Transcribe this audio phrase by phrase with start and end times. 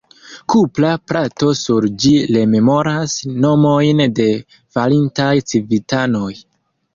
[0.51, 3.13] Kupra plato sur ĝi rememoras
[3.45, 4.27] nomojn de
[4.79, 6.33] falintaj civitanoj.